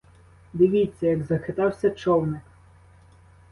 [0.53, 2.41] Дивіться, як захитався човник!